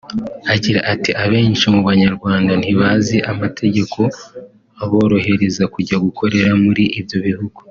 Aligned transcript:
Agira 0.53 0.79
ati 0.93 1.11
"Abenshi 1.23 1.65
mu 1.73 1.81
Banyarwanda 1.89 2.51
ntibazi 2.61 3.17
amategeko 3.31 3.99
aborohereza 4.83 5.63
kujya 5.73 5.95
gukorera 6.05 6.51
muri 6.63 6.83
ibyo 7.01 7.17
bihugu 7.27 7.59